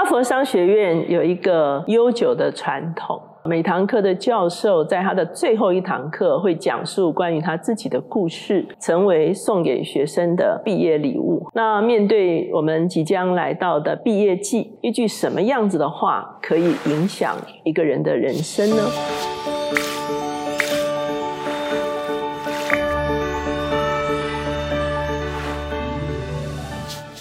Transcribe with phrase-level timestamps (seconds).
[0.00, 11.46] 哈佛商学院有一个悠久的传统，每堂课的教授在他的最后一堂课会讲述关于他自己的故事，成为送给学生的毕业礼物。
[11.52, 18.76] 那面对我们即将来到的毕业季，一句什么样子的话可以影响一个人的人生呢？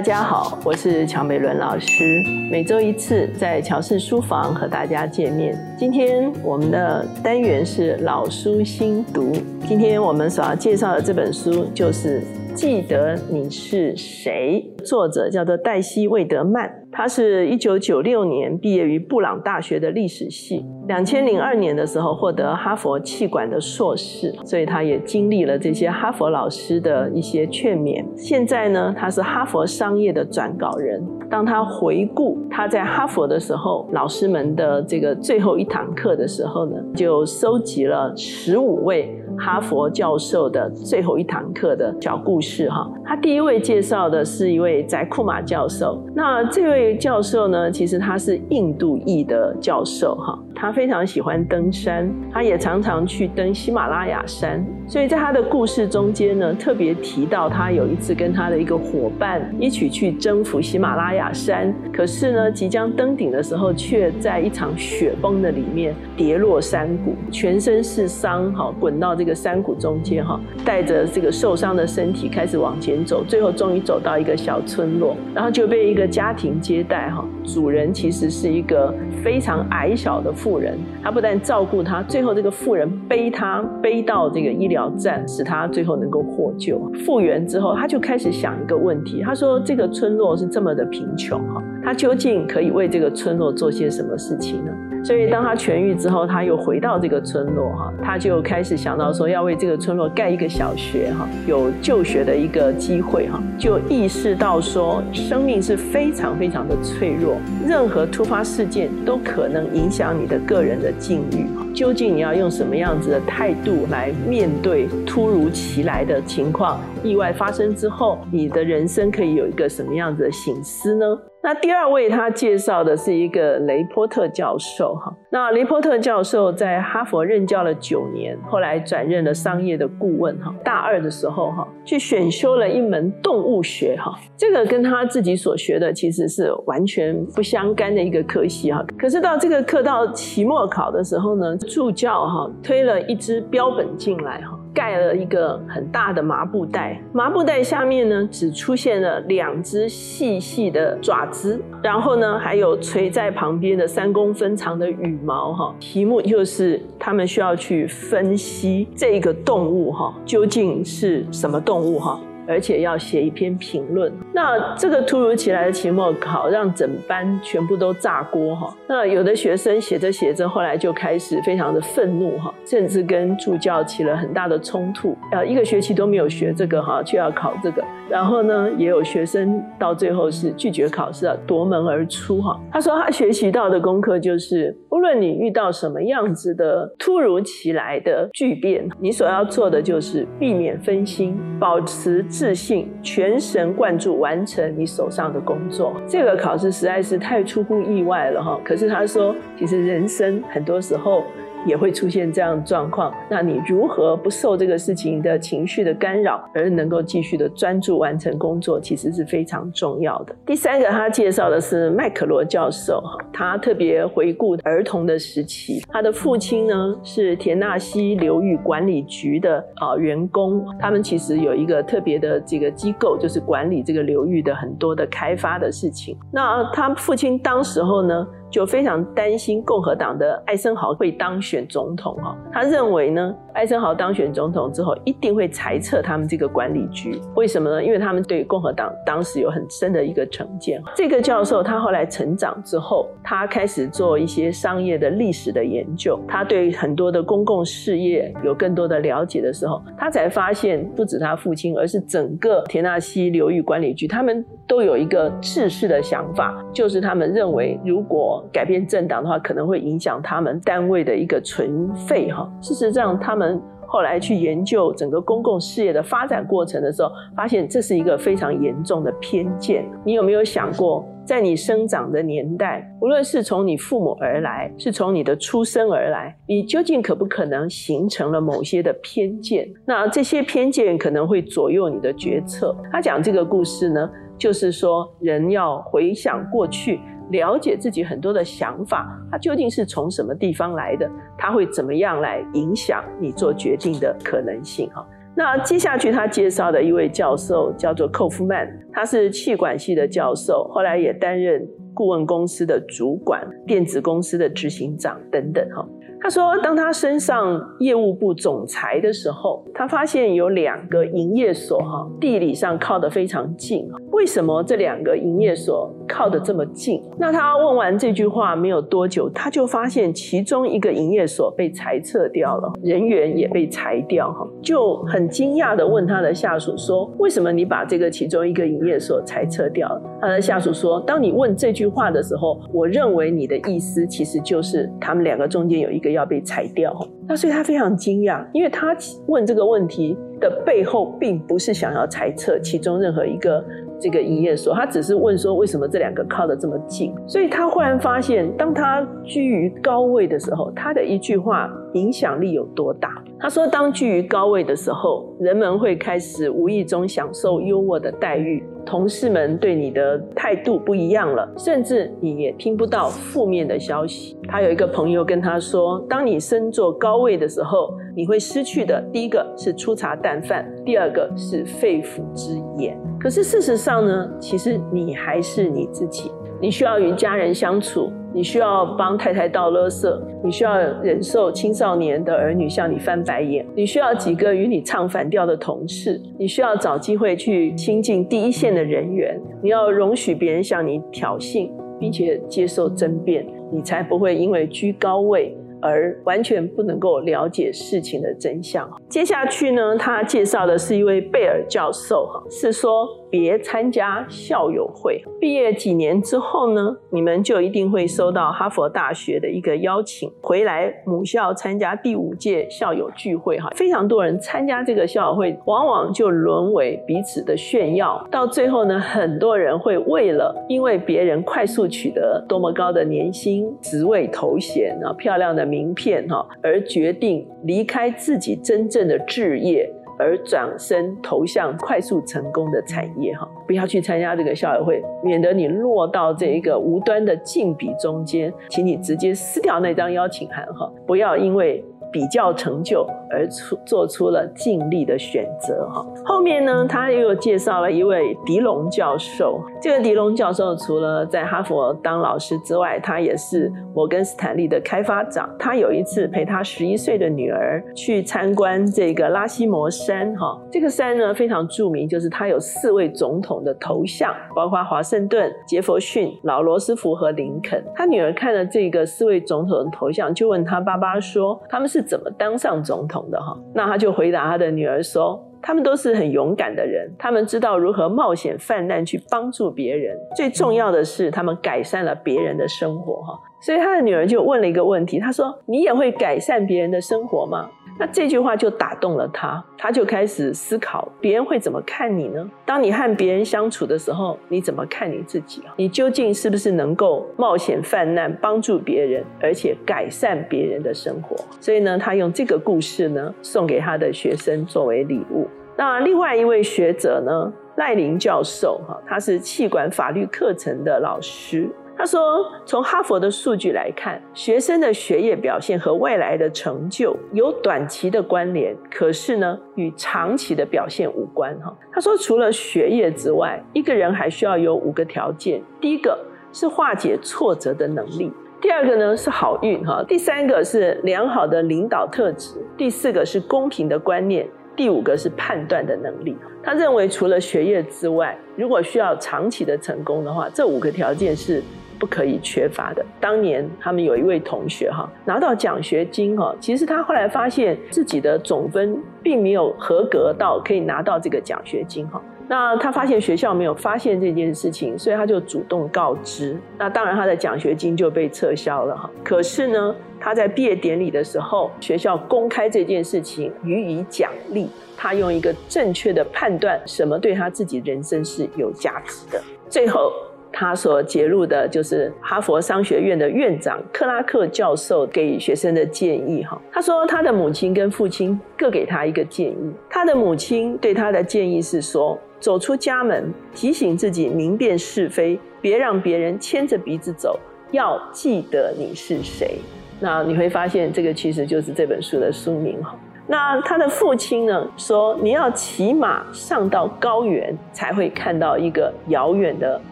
[0.00, 2.22] 大家好，我是乔美伦老师。
[2.50, 5.54] 每周一次在乔氏书房和大家见面。
[5.78, 9.30] 今天我们的单元是老书新读。
[9.68, 12.22] 今天我们所要介绍的这本书就是
[12.54, 16.68] 《记得你是谁》，作者叫做黛西·魏德曼。
[16.92, 28.04] 他是一九九六年毕业于布朗大学的历史系，两千零二年的时候获得哈佛气管的硕士，所以他也经历了这些哈佛老师的一些劝勉。
[28.16, 31.00] 现在呢，他是哈佛商业的转稿人。
[31.30, 39.16] 当他回顾他在哈佛的时候，老师们的这个最后一堂课的时候呢，就收集了十五位。
[39.40, 45.98] 哈佛教授的最后一堂课的小故事哈，他第一位介绍的是一位在库马教授。
[46.14, 54.62] 那这位教授呢，其实他是印度裔的教授哈，他非常喜欢登山，他也常常去登喜马拉雅山。
[54.86, 69.29] 所以在他的故事中间呢，特别提到他有一次跟他的一个伙伴一起去征服喜马拉雅山，可是呢，即将登顶的时候，却在一场雪崩的里面跌落山谷，全身是伤哈，滚到这个。
[69.34, 94.72] 山谷中间，哈，带着这个受伤的身体开始往前走，最后终于走到一个小村落，然后就被一个家庭接待，哈，主人其实是一个非常矮小的妇人，他不但照顾他，最后这个妇人背他背到这个医疗站，使他最后能够获救复原之后，他就开始想一个问题，他说这个村落是这么的贫穷，哈，他究竟可以为这个村落做些什么事情呢？
[95.02, 111.46] 所以，当他痊愈之后，他又回到这个村落哈，他就开始想到说要为这个村落盖一个小学哈，有就学的一个机会哈，就意识到说生命是非常非常的脆弱，任何突发事件都可能影响你的个人的境遇。
[111.74, 116.78] 究竟你要用什么样子的态度来面对突如其来的情况？
[117.02, 121.06] 意外发生之后，你的人生可以有一个什么样子的醒思呢？
[121.42, 125.10] 那第二位他介绍的是一个雷波特教授，哈。
[125.30, 130.54] 那雷波特教授在哈佛任教了九年，后来转任了商业的顾问，哈。
[130.62, 134.12] 大二的时候，哈，去选修了一门动物学，哈。
[134.36, 138.84] 这个跟他自己所学的其实是完全不相干的一个科系，哈。
[138.98, 144.59] 可是到这个课到期末考的时候呢，助教哈推了一支标本进来，哈。
[144.72, 155.74] 盖了一个很大的麻布袋，麻布袋下面呢只出现了两只细细的爪子，然后呢还有垂在旁边的三公分长的羽毛哈。
[155.80, 162.20] 题目就是他们需要去分析这个动物哈究竟是什么动物哈。
[162.50, 168.74] 而且要写一篇评论，那这个突如其来的期末考让整班全部都炸锅哈。
[168.88, 175.16] 那有的学生写着写着，后来就开始非常的愤怒哈，甚至跟助教起了很大的冲突。
[175.30, 177.84] 呃，一个学期都没有学这个哈，却要考这个。
[178.10, 182.60] 然后呢，也有学生到最后是拒绝考试，夺门而出哈。
[182.72, 192.24] 他说他学习到的功课就是，无论你遇到什么样子的突如其来的巨变，你所要做的就是避免分心，保持。
[192.28, 195.92] 自信，全神贯注完成你手上的工作。
[196.06, 198.58] 这个考试实在是太出乎意外了哈！
[198.64, 201.24] 可是他说，其实人生很多时候。
[201.66, 210.34] 也会出现这样的状况，那你如何不受这个事情的情绪的干扰，而能够继续的专注完成工作，其实是非常重要的。
[210.46, 226.16] 第三个，他介绍的是麦克罗教授，哈，他特别回顾儿童的时期，他的父亲呢是田纳西流域管理局的啊员工，他们其实有一个特别的这个机构，就是管理这个流域的很多的开发的事情。
[226.32, 228.26] 那他父亲当时候呢？
[228.50, 237.82] 就非常担心共和党的艾森豪会当选总统哈，他认为呢，艾森豪当选总统之后一定会裁撤他们这个管理局，为什么呢？
[237.82, 240.82] 因为他们对共和党当时有很深的一个成见。
[240.96, 262.50] 这个教授他后来成长之后，他开始做一些商业的历史的研究，他对很多的公共事业有更多的了解的时候，他才发现不止他父亲，而是整个田纳西流域管理局，他们都有一个制式的想法，就是他们认为如果改变政党的话，可能会影响他们单位的一个存废哈。
[262.60, 269.84] 事实上，他们后来去研究整个公共事业的发展过程的时候，发现这是一个非常严重的偏见。
[270.04, 271.04] 你有没有想过？
[271.22, 279.68] 在你生长的年代，无论是从你父母而来，是从你的出生而来，你究竟可不可能形成了某些的偏见？
[279.86, 282.74] 那这些偏见可能会左右你的决策。
[282.90, 286.98] 他讲这个故事呢，就是说人要回想过去。
[287.30, 291.10] 了解自己很多的想法，它究竟是从什么地方来的？
[291.38, 294.90] 它会怎么样来影响你做决定的可能性？
[294.90, 305.66] 哈，那接下去他介绍的一位教授叫做寇夫曼，他是气管系的教授，后来也担任顾问公司的主管、电子公司的执行长等等。
[305.70, 305.86] 哈。
[306.22, 313.88] 他说，当他升上业务部总裁的时候，他发现有两个营业所哈，地理上靠得非常近。
[314.12, 317.02] 为什么这两个营业所靠得这么近？
[317.18, 336.94] 那他问完这句话没有多久，他就发现其中一个营业所被裁撤掉了，人员也被裁掉哈，就很惊讶的问他的下属说：“为什么你把这个其中一个营业所裁撤掉了？”他的下属说：“当你问这句话的时候，我认为你的意思其实就是他们两个中间有一个”要被裁掉，
[337.26, 338.96] 那所以他非常惊讶，因为他
[339.26, 343.64] 问这个问题的背后，并不是想要裁撤其中任何一个
[343.98, 347.14] 这个营业所，他只是问说为什么这两个靠得这么近。
[347.26, 353.22] 所以他忽然发现，当他居于高位的时候，他的一句话影响力有多大。
[353.38, 358.62] 他说，当居于高位的时候，人们会开始无意中享受优渥的待遇。
[358.84, 364.36] 同事们对你的态度不一样了，甚至你也听不到负面的消息。
[364.48, 372.98] 他有一个朋友跟他说：“当你身坐高位的时候，你会失去的第一个是粗茶淡饭，第二个是肺腑之言。
[373.20, 376.30] 可是事实上呢，其实你还是你自己。
[376.60, 380.08] 你需要与家人相处。”你需要帮太太倒垃圾，
[380.44, 391.68] 你需要忍受青少年的儿女向你翻白眼，你需要几个与你唱反调的同事，你需要找机会去亲近第一线的人员，你要容许别人向你挑衅，
[391.98, 395.56] 并且接受争辩，你才不会因为居高位。
[395.80, 398.90] 而完全不能够了解事情的真相。
[399.08, 405.22] 接下去呢，他介绍的是一位贝尔教授，哈，是说别参加校友会。
[405.40, 418.26] 毕业几年之后呢，你们就一定会收到哈佛大学的一个邀请，回来母校参加第五届校友聚会，哈，非常多人参加这个校友会，往往就沦为彼此的炫耀。
[418.30, 425.69] 到最后呢，很多人会为了因为别人快速取得多么高的年薪、职位、头衔啊，漂亮的。
[425.70, 429.88] 名片哈，而决定离开自己真正的置业，
[430.18, 441.84] 而转身投向快速成功的产业哈，不要去参加这个校友会，免得你落到这一个无端的竞比中间，请你直接撕掉那张邀请函哈，不要因为。
[442.12, 446.04] 比较成就而出做出了尽力的选择哈。
[446.24, 449.60] 后面呢，他又介绍了一位迪龙教授。
[449.80, 455.48] 这个迪龙教授除了在哈佛当老师之外，他也是摩根斯坦利的开发长。
[455.58, 460.60] 他有一次陪他十一岁的女儿去参观这个拉西摩山哈。
[460.70, 467.82] 这个山呢非常著名，就是它有四位总统的头像，包括华盛顿、杰弗逊、老罗斯福和林肯。
[467.94, 473.56] 他女儿看了这个四位总统的头像，就问他爸爸说：“他们是？”怎么当上总统的哈？
[473.74, 480.16] 那他就回答他的女儿说：“他们都是很勇敢的人，他们知道如何冒险犯难去帮助别人。
[480.36, 487.68] 最重要的是，他们改善了别人的生活哈。”所以他的女儿就问了一个问题，他说：“你也会改善别人的生活吗？”
[488.00, 492.50] 那这句话就打动了他，他就开始思考别人会怎么看你呢？
[492.64, 495.74] 当你和别人相处的时候，你怎么看你自己啊？
[495.76, 501.36] 你究竟是不是能够冒险犯难，帮助别人，而且改善别人的生活？
[501.60, 505.46] 所以呢，他用这个故事呢，送给他的学生作为礼物。
[505.76, 511.68] 那另外一位学者呢，赖林教授哈，他是气管法律课程的老师。
[512.00, 526.18] 他说：“从哈佛的数据来看，学生的学业表现和未来的成就有短期的关联，可是呢，与长期的表现无关。”哈，他说：“除了学业之外，一个人还需要有五个条件：第一个
[526.54, 528.30] 是化解挫折的能力；
[528.62, 541.62] 第二个呢是好运；哈，第三个是良好的领导特质；第四个是公平的观念；第五个是判断的能力。”他认为，除了学业之外，如果需要长期的成功的话，这五个条件是。
[542.00, 543.04] 不可以缺乏的。
[543.20, 552.20] 当年他们有一位同学哈拿到奖学金哈，其实他后来发现自己的总分并没有合格到可以拿到这个奖学金哈。
[552.48, 556.58] 那他发现学校没有发现这件事情，所以他就主动告知。
[556.78, 559.08] 那当然他的奖学金就被撤销了哈。
[559.22, 564.68] 可是呢，他在毕业典礼的时候，学校公开这件事情予以奖励。
[564.96, 569.40] 他用一个正确的判断，什么对他自己人生是有价值的。
[569.68, 570.12] 最后。
[570.60, 576.60] 他所揭露的就是哈佛商学院的院长克拉克教授给学生的建议哈。
[576.70, 587.40] 他说他的母亲跟父亲各给他一个建议，他的母亲对他的建议是说，走出家门，提醒自己明辨是非，别让别人牵着鼻子走，
[587.70, 589.56] 要记得你是谁。
[589.98, 592.94] 那你会发现，这个其实就是这本书的书名哈。
[593.26, 599.80] 那他的父亲呢说，你要骑马上到高原，才会看到一个遥远的。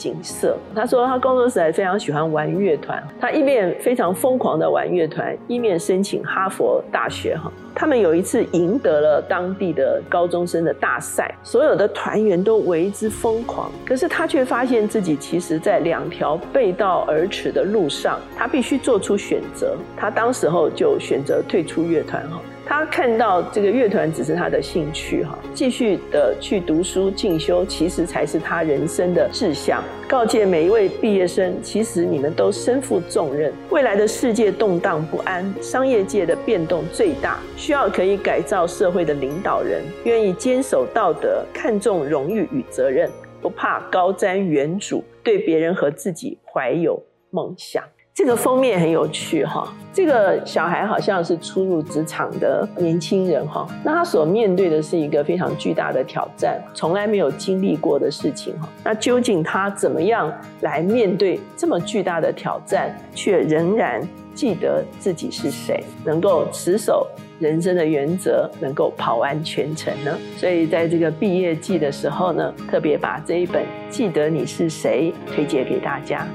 [0.00, 0.56] 景色。
[0.74, 7.36] 他说，他工作时还非常喜欢玩乐团，他一面非常疯狂的玩乐团，一面申请哈佛大学。
[7.36, 13.70] 哈，他们有一次赢得了当地的高中生的大赛，所有的团员都为之疯狂。
[13.84, 19.76] 可是他却发现自己其实在两条背道而驰的路上，他必须做出选择。
[19.98, 22.22] 他当时候就选择退出乐团。
[22.30, 22.40] 哈。
[22.70, 29.82] 他看到这个乐团只是他的兴趣，哈，继续的去读书进修，其实才是他人生的志向。
[30.08, 33.52] 告诫每一位毕业生，其实你们都身负重任。
[33.70, 43.10] 未来的世界动荡不安，商业界的变动最大，需要可以改造社会的领导人，愿意坚守道德，看重荣誉与责任，
[43.42, 47.82] 不怕高瞻远瞩，对别人和自己怀有梦想。
[48.12, 58.68] 这个封面很有趣哈，这个小孩好像是初入职场的年轻人哈，那他所面对的是一个非常巨大的挑战，从来没有经历过的事情哈。
[58.84, 67.06] 那究竟他怎么样来面对这么巨大的挑战，却仍然记得自己是谁，能够持守
[67.38, 70.14] 人生的原则，能够跑完全程呢？
[70.36, 76.26] 所以在这个毕业季的时候呢，特别把这一本《记得你是谁》推荐给大家。